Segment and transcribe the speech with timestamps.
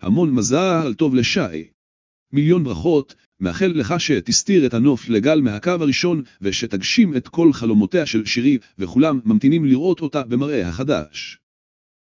[0.00, 1.68] המון מזל טוב לשי.
[2.32, 8.26] מיליון ברכות, מאחל לך שתסתיר את הנוף לגל מהקו הראשון, ושתגשים את כל חלומותיה של
[8.26, 11.38] שירי, וכולם ממתינים לראות אותה במראה החדש.